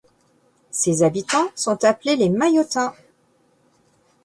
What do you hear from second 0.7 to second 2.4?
Ses habitants sont appelés les